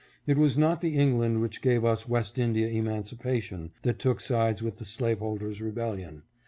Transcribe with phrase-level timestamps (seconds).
[0.25, 4.77] It was not the England which gave us West India emancipation that took sides with
[4.77, 6.23] the slaveholder's rebellion.